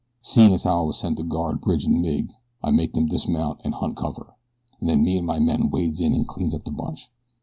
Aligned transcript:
"Seein' 0.23 0.51
as 0.51 0.63
how 0.63 0.81
I 0.81 0.85
was 0.87 0.97
sent 0.99 1.17
to 1.17 1.23
guard 1.23 1.61
Bridge 1.61 1.85
an' 1.85 2.01
Mig, 2.01 2.31
I 2.63 2.71
makes 2.71 2.95
them 2.95 3.05
dismount 3.05 3.61
and 3.63 3.75
hunt 3.75 3.97
cover, 3.97 4.33
and 4.79 4.89
then 4.89 5.03
me 5.03 5.19
an' 5.19 5.25
my 5.27 5.37
men 5.37 5.69
wades 5.69 6.01
in 6.01 6.11
and 6.15 6.27
cleans 6.27 6.55
up 6.55 6.65
the 6.65 6.71
bunch. 6.71 7.11